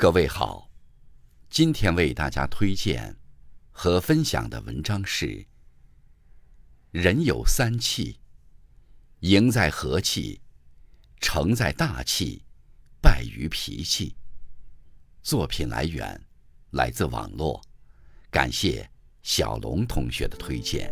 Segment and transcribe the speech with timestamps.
[0.00, 0.70] 各位好，
[1.50, 3.16] 今天为大家推荐
[3.72, 5.44] 和分享的文章是：
[6.92, 8.20] 人有三气，
[9.22, 10.40] 赢在和气，
[11.20, 12.44] 成在大气，
[13.02, 14.14] 败于脾气。
[15.20, 16.24] 作品来源
[16.70, 17.60] 来自网络，
[18.30, 18.88] 感谢
[19.24, 20.88] 小龙同学的推荐。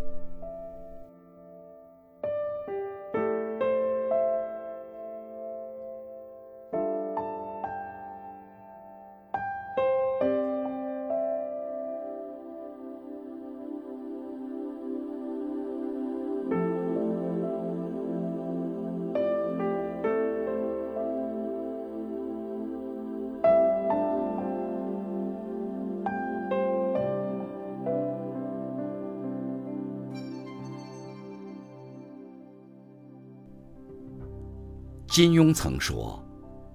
[35.16, 36.22] 金庸曾说，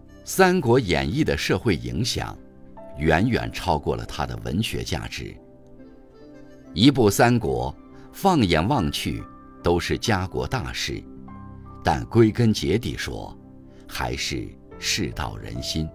[0.26, 2.36] 《三国演义》的社会影响
[2.98, 5.32] 远远超过了它的文学价值。
[6.74, 7.72] 一部《三国》，
[8.12, 9.24] 放眼望去
[9.62, 11.04] 都是家国大事，
[11.84, 13.38] 但归根结底说，
[13.88, 14.50] 还是
[14.80, 15.88] 世道人心。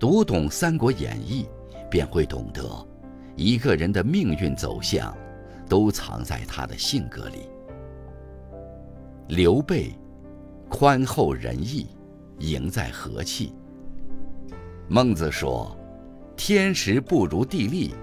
[0.00, 1.46] 读懂《三国演义》，
[1.88, 2.84] 便会懂得，
[3.36, 5.16] 一个人的命运走向，
[5.68, 7.48] 都藏在他的性格里。
[9.28, 9.92] 刘备。
[10.74, 11.86] 宽厚仁义，
[12.38, 13.52] 赢在和气。
[14.88, 15.76] 孟子说
[16.34, 17.94] ：“天时不如地利，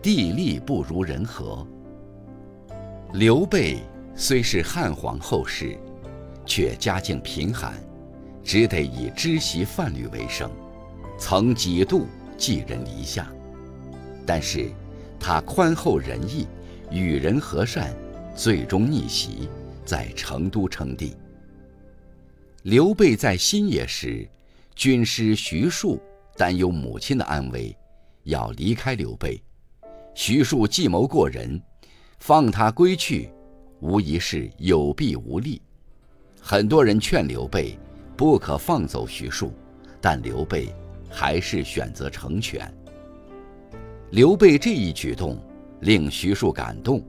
[0.00, 1.64] 地利不如人和。”
[3.12, 3.80] 刘备
[4.14, 5.78] 虽是汉皇后世，
[6.46, 7.74] 却家境贫寒，
[8.42, 10.50] 只得以织席贩履为生，
[11.18, 12.06] 曾几度
[12.38, 13.30] 寄人篱下。
[14.26, 14.70] 但是，
[15.20, 16.48] 他宽厚仁义，
[16.90, 17.94] 与人和善，
[18.34, 19.50] 最终逆袭，
[19.84, 21.14] 在成都称帝。
[22.66, 24.28] 刘备在新野时，
[24.74, 26.02] 军师徐庶
[26.36, 27.72] 担忧母亲的安危，
[28.24, 29.40] 要离开刘备。
[30.16, 31.62] 徐庶计谋过人，
[32.18, 33.30] 放他归去，
[33.78, 35.62] 无疑是有弊无利。
[36.40, 37.78] 很多人劝刘备
[38.16, 39.52] 不可放走徐庶，
[40.00, 40.74] 但刘备
[41.08, 42.68] 还是选择成全。
[44.10, 45.40] 刘备这一举动
[45.82, 47.00] 令徐庶感动，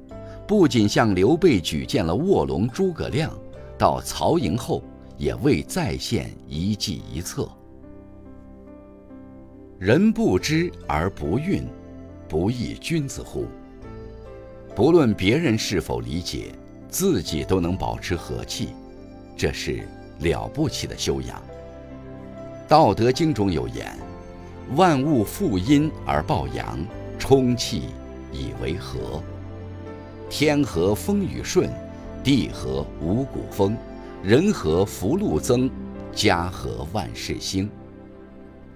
[0.47, 3.35] 不仅向刘备举荐了卧龙诸葛亮，
[3.75, 4.84] 到曹营后。
[5.17, 7.50] 也未再现一计一策。
[9.79, 11.63] 人不知而不愠，
[12.28, 13.45] 不亦君子乎？
[14.75, 16.53] 不论别人是否理解，
[16.88, 18.69] 自己都能保持和气，
[19.35, 19.88] 这是
[20.19, 21.38] 了不起的修养。
[22.69, 23.97] 《道德经》中有言
[24.75, 26.79] ：“万物负阴而抱阳，
[27.17, 27.89] 充气
[28.31, 29.22] 以为和。
[30.29, 31.69] 天和风雨顺，
[32.23, 33.75] 地和五谷丰。”
[34.23, 35.69] 人和福禄增，
[36.11, 37.69] 家和万事兴。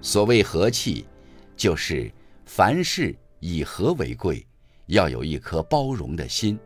[0.00, 1.04] 所谓和气，
[1.56, 2.10] 就是
[2.46, 4.46] 凡事以和为贵，
[4.86, 6.58] 要有一颗包容的心。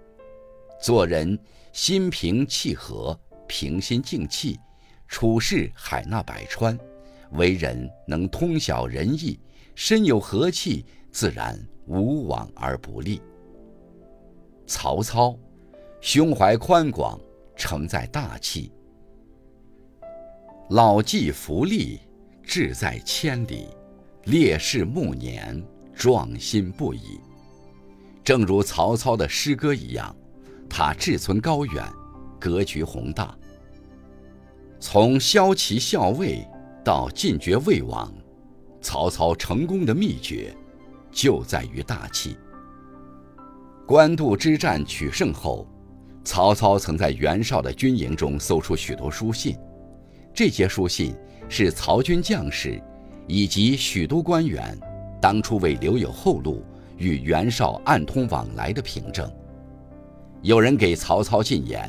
[0.80, 1.38] 做人
[1.72, 4.58] 心平气和，平心静气，
[5.08, 6.78] 处事海纳百川，
[7.32, 9.40] 为人能通晓仁义，
[9.74, 13.22] 身有和气，自然无往而不利。
[14.66, 15.34] 曹操，
[16.00, 17.18] 胸怀宽广。
[17.56, 18.70] 承载大气，
[20.68, 21.98] 老骥伏枥，
[22.42, 23.66] 志在千里；
[24.24, 27.18] 烈士暮年，壮心不已。
[28.22, 30.14] 正如曹操的诗歌一样，
[30.68, 31.82] 他志存高远，
[32.38, 33.34] 格局宏大。
[34.78, 36.46] 从骁骑校尉
[36.84, 38.12] 到进爵魏王，
[38.82, 40.54] 曹操成功的秘诀
[41.10, 42.36] 就在于大气。
[43.86, 45.66] 官渡之战取胜后。
[46.26, 49.56] 曹操曾在袁绍的军营中搜出许多书信，
[50.34, 51.14] 这些书信
[51.48, 52.82] 是曹军将士
[53.28, 54.76] 以及许多官员
[55.20, 56.64] 当初为留有后路
[56.98, 59.32] 与袁绍暗通往来的凭证。
[60.42, 61.88] 有人给曹操进言，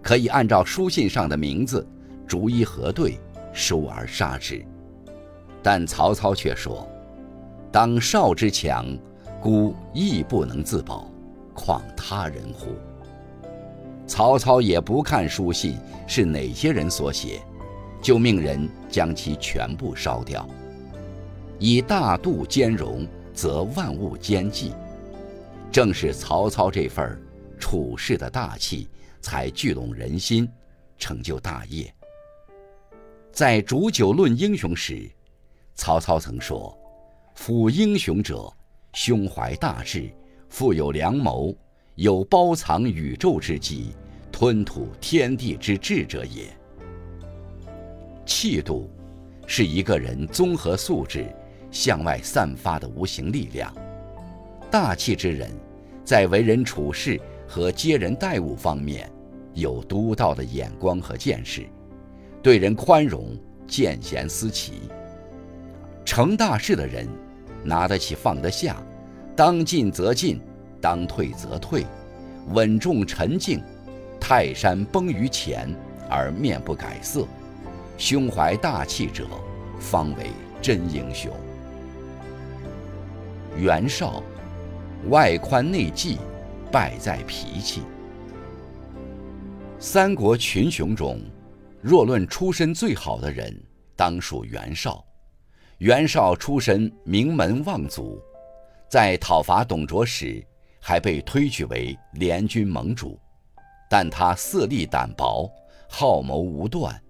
[0.00, 1.84] 可以按照书信上的名字
[2.28, 3.18] 逐一核对，
[3.52, 4.64] 收而杀之。
[5.64, 6.88] 但曹操却说
[7.72, 8.96] ：“当绍之强，
[9.42, 11.10] 孤亦不能自保，
[11.52, 12.68] 况他人乎？”
[14.06, 17.40] 曹操也不看书信是哪些人所写，
[18.02, 20.46] 就命人将其全部烧掉。
[21.58, 24.72] 以大度兼容，则万物兼济。
[25.72, 27.20] 正是曹操这份
[27.58, 28.88] 处世的大气，
[29.20, 30.48] 才聚拢人心，
[30.98, 31.92] 成就大业。
[33.32, 35.10] 在煮酒论英雄时，
[35.74, 36.76] 曹操曾说
[37.34, 38.52] ：“夫英雄者，
[38.92, 40.08] 胸怀大志，
[40.48, 41.56] 富有良谋。”
[41.96, 43.94] 有包藏宇宙之机，
[44.32, 46.46] 吞吐天地之志者也。
[48.26, 48.90] 气度，
[49.46, 51.24] 是一个人综合素质
[51.70, 53.72] 向外散发的无形力量。
[54.72, 55.48] 大气之人，
[56.04, 59.08] 在为人处事和接人待物方面，
[59.52, 61.64] 有独到的眼光和见识，
[62.42, 63.38] 对人宽容，
[63.68, 64.90] 见贤思齐。
[66.04, 67.08] 成大事的人，
[67.62, 68.84] 拿得起放得下，
[69.36, 70.40] 当进则进，
[70.84, 71.86] 当退则退，
[72.48, 73.62] 稳重沉静。
[74.20, 75.74] 泰山崩于前
[76.10, 77.26] 而面不改色，
[77.96, 79.26] 胸怀大气者，
[79.80, 80.26] 方为
[80.60, 81.32] 真英雄。
[83.56, 84.22] 袁绍，
[85.08, 86.18] 外宽内忌，
[86.70, 87.80] 败在脾气。
[89.78, 91.18] 三国群雄中，
[91.80, 93.58] 若论出身最好的人，
[93.96, 95.02] 当属袁绍。
[95.78, 98.20] 袁绍出身名门望族，
[98.90, 100.44] 在讨伐董卓时，
[100.86, 103.18] 还被推举为联军盟主。
[103.88, 105.50] 但他色厉胆薄，
[105.88, 107.00] 好谋无断，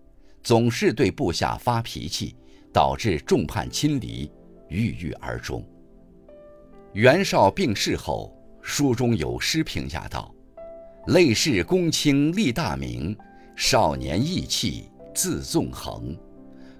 [0.44, 2.37] 总是对部下发脾气，
[2.73, 4.31] 导致众叛亲离，
[4.69, 5.67] 郁郁而终。
[6.93, 8.32] 袁绍病逝后，
[8.62, 10.32] 书中有诗评价道
[11.09, 13.17] ：“累世公卿立大名，
[13.56, 16.17] 少年意气自纵横。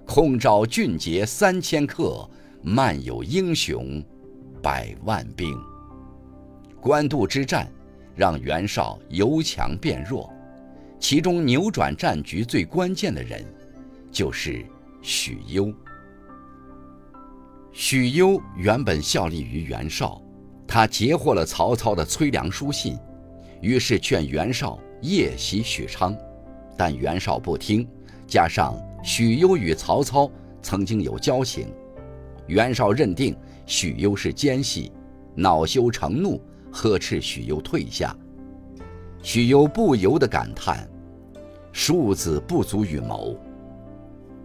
[0.05, 2.29] 空招俊杰三千客，
[2.61, 4.01] 漫有英雄
[4.63, 5.53] 百万兵。”
[6.85, 7.67] 官渡之战。
[8.15, 10.31] 让袁绍由强变弱，
[11.01, 13.43] 其中扭转战局最关键的人，
[14.09, 14.65] 就是
[15.01, 15.73] 许攸。
[17.73, 20.21] 许攸原本效力于袁绍，
[20.65, 22.97] 他截获了曹操的催粮书信，
[23.59, 26.15] 于是劝袁绍夜袭许昌，
[26.77, 27.85] 但袁绍不听，
[28.25, 30.31] 加上许攸与曹操
[30.61, 31.67] 曾经有交情，
[32.47, 33.35] 袁绍认定
[33.65, 34.89] 许攸是奸细，
[35.35, 36.39] 恼羞成怒。
[36.77, 38.13] 呵斥许攸退下，
[39.23, 40.85] 许攸不由得感叹
[41.71, 43.33] ：“庶子不足与谋。”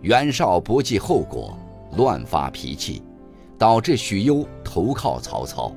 [0.00, 1.58] 袁绍不计后果，
[1.96, 3.02] 乱发脾气，
[3.58, 5.74] 导致许攸投靠曹操，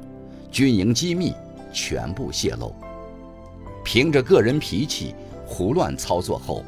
[0.52, 1.34] 军营机密
[1.74, 2.72] 全部泄露。
[3.84, 5.16] 凭着个人脾气
[5.48, 6.64] 胡乱操作后，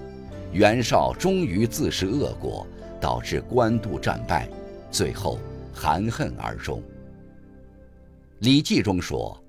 [0.51, 2.65] 袁绍终于自食恶果，
[2.99, 4.49] 导致官渡战败，
[4.89, 5.37] 最后
[5.71, 6.79] 含恨而终。
[8.39, 9.39] 《礼记》中说。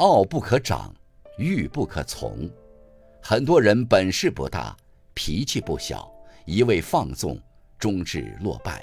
[0.00, 0.90] 傲不可长，
[1.36, 2.48] 欲不可从。
[3.20, 4.74] 很多人本事不大，
[5.12, 6.10] 脾气不小，
[6.46, 7.38] 一味放纵，
[7.78, 8.82] 终至落败。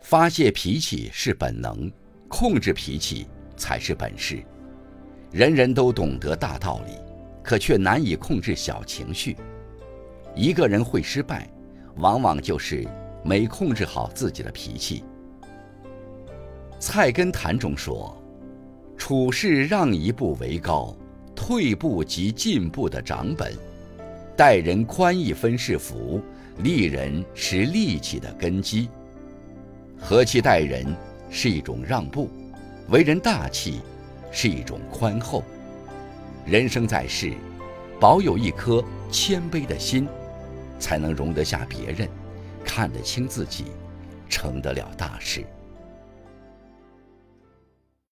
[0.00, 1.88] 发泄脾气是本能，
[2.26, 4.42] 控制脾气才是本事。
[5.30, 6.98] 人人都懂得大道理，
[7.40, 9.36] 可却难以控制小情绪。
[10.34, 11.48] 一个人会失败，
[11.98, 12.84] 往往就是
[13.22, 15.04] 没控制好自己的脾气。
[16.80, 18.20] 《菜根谭》中说。
[19.08, 20.92] 处事让一步为高，
[21.32, 23.52] 退步即进步的长本；
[24.36, 26.20] 待人宽一分是福，
[26.58, 28.88] 利人是利己的根基。
[29.96, 30.84] 和气待人
[31.30, 32.28] 是一种让步，
[32.88, 33.80] 为人大气
[34.32, 35.44] 是一种宽厚。
[36.44, 37.32] 人生在世，
[38.00, 40.08] 保有一颗谦卑的心，
[40.80, 42.08] 才能容得下别人，
[42.64, 43.66] 看得清自己，
[44.28, 45.44] 成得了大事。